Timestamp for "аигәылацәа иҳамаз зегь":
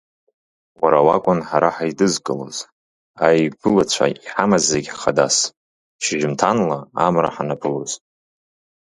3.25-4.89